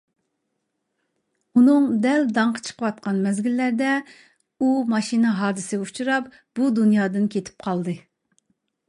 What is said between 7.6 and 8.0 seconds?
قالدى.